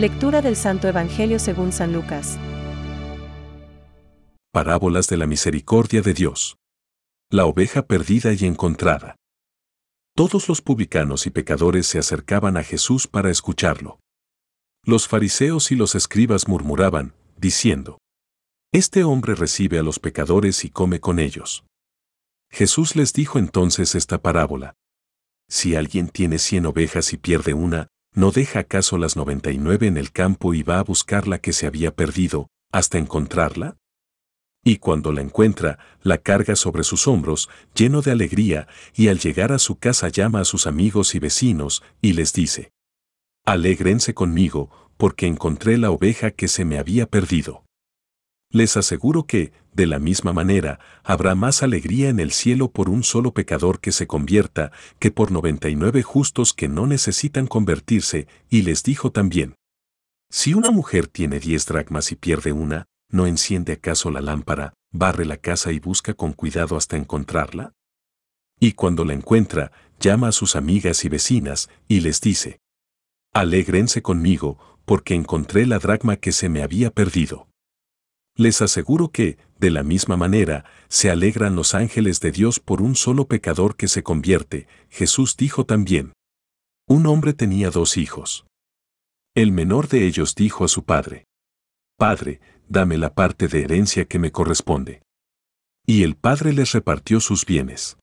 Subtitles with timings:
[0.00, 2.38] Lectura del Santo Evangelio según San Lucas.
[4.50, 6.56] Parábolas de la misericordia de Dios.
[7.30, 9.16] La oveja perdida y encontrada.
[10.16, 14.00] Todos los publicanos y pecadores se acercaban a Jesús para escucharlo.
[14.86, 17.98] Los fariseos y los escribas murmuraban, diciendo,
[18.72, 21.66] Este hombre recibe a los pecadores y come con ellos.
[22.50, 24.72] Jesús les dijo entonces esta parábola.
[25.50, 29.86] Si alguien tiene cien ovejas y pierde una, ¿no deja acaso las noventa y nueve
[29.86, 33.76] en el campo y va a buscar la que se había perdido, hasta encontrarla?
[34.62, 39.52] Y cuando la encuentra, la carga sobre sus hombros, lleno de alegría, y al llegar
[39.52, 42.72] a su casa llama a sus amigos y vecinos, y les dice,
[43.46, 47.64] Alégrense conmigo, porque encontré la oveja que se me había perdido.
[48.52, 53.04] Les aseguro que, de la misma manera, habrá más alegría en el cielo por un
[53.04, 58.82] solo pecador que se convierta que por 99 justos que no necesitan convertirse, y les
[58.82, 59.54] dijo también,
[60.30, 65.24] Si una mujer tiene diez dracmas y pierde una, ¿no enciende acaso la lámpara, barre
[65.24, 67.72] la casa y busca con cuidado hasta encontrarla?
[68.58, 69.70] Y cuando la encuentra,
[70.00, 72.58] llama a sus amigas y vecinas, y les dice,
[73.32, 77.46] Alégrense conmigo, porque encontré la dracma que se me había perdido.
[78.40, 82.96] Les aseguro que, de la misma manera, se alegran los ángeles de Dios por un
[82.96, 84.66] solo pecador que se convierte.
[84.88, 86.14] Jesús dijo también.
[86.88, 88.46] Un hombre tenía dos hijos.
[89.34, 91.26] El menor de ellos dijo a su padre,
[91.98, 95.02] Padre, dame la parte de herencia que me corresponde.
[95.86, 97.98] Y el padre les repartió sus bienes.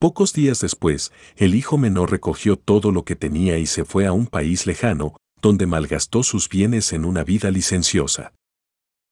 [0.00, 4.14] Pocos días después, el hijo menor recogió todo lo que tenía y se fue a
[4.14, 8.32] un país lejano, donde malgastó sus bienes en una vida licenciosa.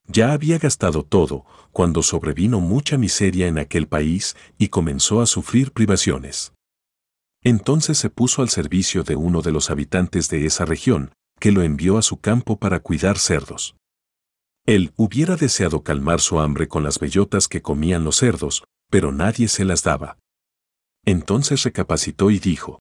[0.06, 5.72] Ya había gastado todo, cuando sobrevino mucha miseria en aquel país y comenzó a sufrir
[5.72, 6.52] privaciones.
[7.42, 11.62] Entonces se puso al servicio de uno de los habitantes de esa región, que lo
[11.62, 13.76] envió a su campo para cuidar cerdos.
[14.66, 19.48] Él hubiera deseado calmar su hambre con las bellotas que comían los cerdos, pero nadie
[19.48, 20.18] se las daba.
[21.06, 22.80] Entonces recapacitó y dijo,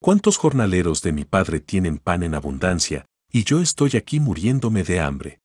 [0.00, 5.00] ¿Cuántos jornaleros de mi padre tienen pan en abundancia, y yo estoy aquí muriéndome de
[5.00, 5.40] hambre?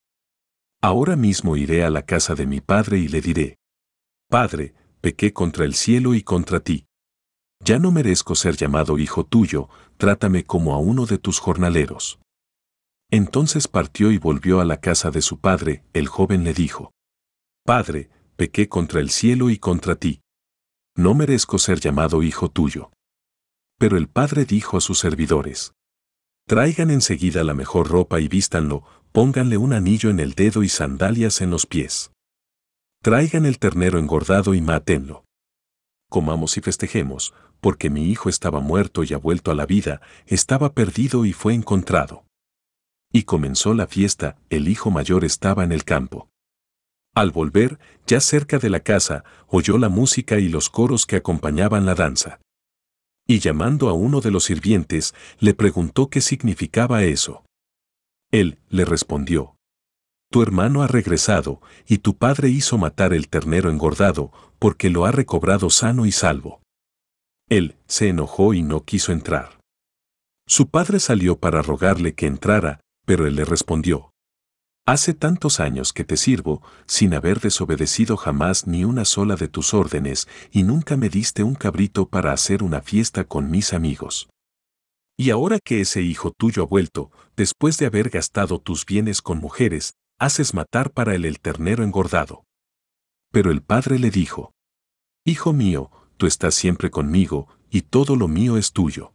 [0.83, 3.57] Ahora mismo iré a la casa de mi padre y le diré,
[4.29, 6.87] Padre, pequé contra el cielo y contra ti.
[7.63, 12.19] Ya no merezco ser llamado hijo tuyo, trátame como a uno de tus jornaleros.
[13.09, 16.91] Entonces partió y volvió a la casa de su padre, el joven le dijo,
[17.63, 20.19] Padre, pequé contra el cielo y contra ti.
[20.97, 22.91] No merezco ser llamado hijo tuyo.
[23.79, 25.71] Pero el padre dijo a sus servidores,
[26.45, 28.83] Traigan enseguida la mejor ropa y vístanlo,
[29.13, 32.11] pónganle un anillo en el dedo y sandalias en los pies.
[33.03, 35.23] Traigan el ternero engordado y mátenlo.
[36.09, 37.31] Comamos y festejemos,
[37.61, 41.53] porque mi hijo estaba muerto y ha vuelto a la vida, estaba perdido y fue
[41.53, 42.25] encontrado.
[43.11, 46.29] Y comenzó la fiesta, el hijo mayor estaba en el campo.
[47.13, 51.85] Al volver, ya cerca de la casa, oyó la música y los coros que acompañaban
[51.85, 52.39] la danza.
[53.27, 57.42] Y llamando a uno de los sirvientes, le preguntó qué significaba eso.
[58.33, 59.57] Él le respondió,
[60.31, 65.11] Tu hermano ha regresado, y tu padre hizo matar el ternero engordado, porque lo ha
[65.11, 66.59] recobrado sano y salvo.
[67.47, 69.59] Él se enojó y no quiso entrar.
[70.47, 74.09] Su padre salió para rogarle que entrara, pero él le respondió,
[74.87, 79.75] Hace tantos años que te sirvo, sin haber desobedecido jamás ni una sola de tus
[79.75, 84.27] órdenes, y nunca me diste un cabrito para hacer una fiesta con mis amigos.
[85.17, 89.37] Y ahora que ese hijo tuyo ha vuelto, después de haber gastado tus bienes con
[89.37, 92.43] mujeres, haces matar para él el ternero engordado.
[93.31, 94.53] Pero el padre le dijo,
[95.25, 99.13] Hijo mío, tú estás siempre conmigo, y todo lo mío es tuyo.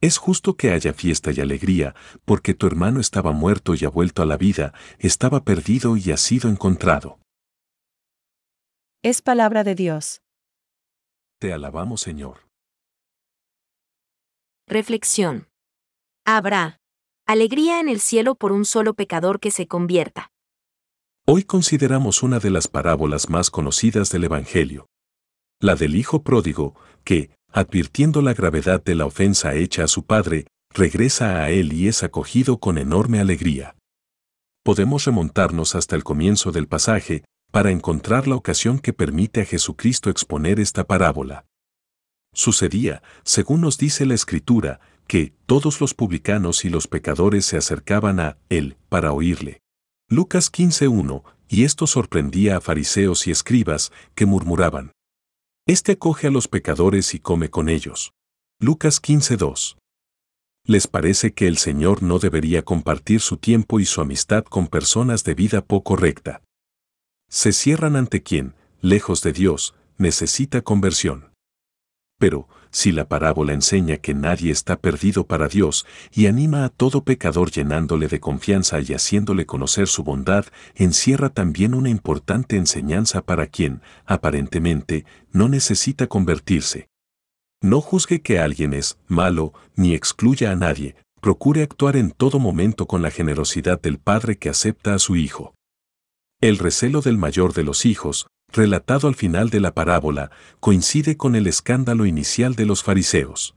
[0.00, 1.94] Es justo que haya fiesta y alegría,
[2.24, 6.16] porque tu hermano estaba muerto y ha vuelto a la vida, estaba perdido y ha
[6.16, 7.20] sido encontrado.
[9.02, 10.22] Es palabra de Dios.
[11.38, 12.51] Te alabamos, Señor.
[14.72, 15.48] Reflexión.
[16.24, 16.80] Habrá
[17.26, 20.32] alegría en el cielo por un solo pecador que se convierta.
[21.26, 24.86] Hoy consideramos una de las parábolas más conocidas del Evangelio.
[25.60, 26.74] La del Hijo pródigo,
[27.04, 31.88] que, advirtiendo la gravedad de la ofensa hecha a su padre, regresa a él y
[31.88, 33.76] es acogido con enorme alegría.
[34.64, 40.08] Podemos remontarnos hasta el comienzo del pasaje, para encontrar la ocasión que permite a Jesucristo
[40.08, 41.44] exponer esta parábola.
[42.34, 48.20] Sucedía, según nos dice la Escritura, que todos los publicanos y los pecadores se acercaban
[48.20, 49.60] a él para oírle.
[50.08, 54.92] Lucas 15.1, y esto sorprendía a fariseos y escribas que murmuraban.
[55.66, 58.12] Este acoge a los pecadores y come con ellos.
[58.58, 59.76] Lucas 15.2.
[60.64, 65.24] Les parece que el Señor no debería compartir su tiempo y su amistad con personas
[65.24, 66.42] de vida poco recta.
[67.28, 71.31] Se cierran ante quien, lejos de Dios, necesita conversión.
[72.22, 77.02] Pero, si la parábola enseña que nadie está perdido para Dios y anima a todo
[77.02, 80.44] pecador llenándole de confianza y haciéndole conocer su bondad,
[80.76, 86.86] encierra también una importante enseñanza para quien, aparentemente, no necesita convertirse.
[87.60, 92.86] No juzgue que alguien es malo, ni excluya a nadie, procure actuar en todo momento
[92.86, 95.54] con la generosidad del padre que acepta a su hijo.
[96.40, 101.36] El recelo del mayor de los hijos, relatado al final de la parábola, coincide con
[101.36, 103.54] el escándalo inicial de los fariseos.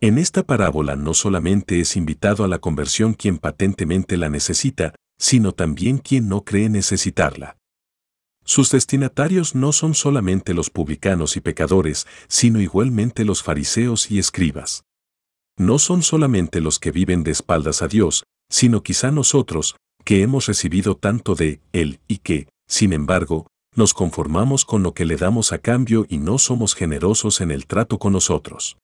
[0.00, 5.52] En esta parábola no solamente es invitado a la conversión quien patentemente la necesita, sino
[5.52, 7.56] también quien no cree necesitarla.
[8.44, 14.84] Sus destinatarios no son solamente los publicanos y pecadores, sino igualmente los fariseos y escribas.
[15.58, 20.46] No son solamente los que viven de espaldas a Dios, sino quizá nosotros, que hemos
[20.46, 25.52] recibido tanto de Él y que, sin embargo, nos conformamos con lo que le damos
[25.52, 28.78] a cambio y no somos generosos en el trato con nosotros.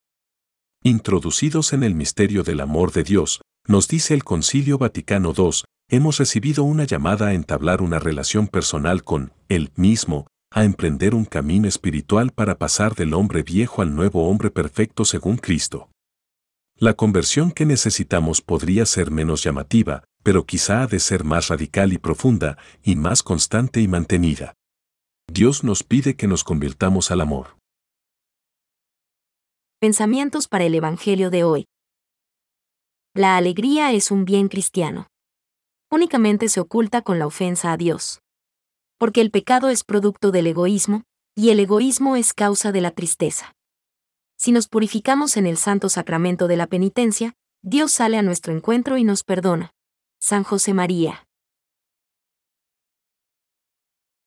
[0.84, 6.18] Introducidos en el misterio del amor de Dios, nos dice el Concilio Vaticano II, hemos
[6.18, 11.68] recibido una llamada a entablar una relación personal con Él mismo, a emprender un camino
[11.68, 15.88] espiritual para pasar del hombre viejo al nuevo hombre perfecto según Cristo.
[16.76, 21.92] La conversión que necesitamos podría ser menos llamativa, pero quizá ha de ser más radical
[21.92, 24.54] y profunda, y más constante y mantenida.
[25.34, 27.56] Dios nos pide que nos convirtamos al amor.
[29.81, 31.64] Pensamientos para el Evangelio de hoy.
[33.14, 35.06] La alegría es un bien cristiano.
[35.90, 38.20] Únicamente se oculta con la ofensa a Dios.
[38.99, 41.05] Porque el pecado es producto del egoísmo,
[41.35, 43.55] y el egoísmo es causa de la tristeza.
[44.37, 47.32] Si nos purificamos en el santo sacramento de la penitencia,
[47.62, 49.70] Dios sale a nuestro encuentro y nos perdona.
[50.20, 51.25] San José María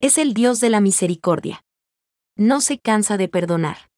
[0.00, 1.64] es el Dios de la misericordia.
[2.36, 3.90] No se cansa de perdonar.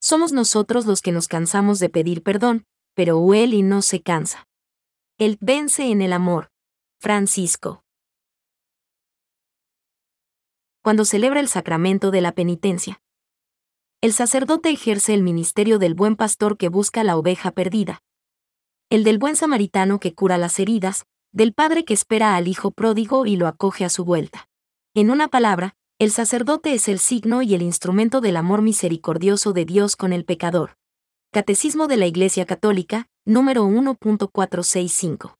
[0.00, 2.64] Somos nosotros los que nos cansamos de pedir perdón,
[2.94, 4.46] pero y no se cansa.
[5.18, 6.50] Él vence en el amor.
[7.00, 7.82] Francisco.
[10.82, 13.00] Cuando celebra el sacramento de la penitencia,
[14.00, 18.00] el sacerdote ejerce el ministerio del buen pastor que busca la oveja perdida,
[18.88, 23.26] el del buen samaritano que cura las heridas, del padre que espera al hijo pródigo
[23.26, 24.48] y lo acoge a su vuelta.
[24.96, 29.66] En una palabra, el sacerdote es el signo y el instrumento del amor misericordioso de
[29.66, 30.78] Dios con el pecador.
[31.32, 35.36] Catecismo de la Iglesia Católica, número 1.465.